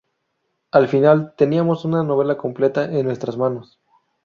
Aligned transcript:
Al 0.71 0.87
final 0.87 1.35
teníamos 1.35 1.85
una 1.85 2.01
novela 2.01 2.35
completa 2.35 2.85
en 2.85 3.05
nuestras 3.05 3.37
manos. 3.37 3.79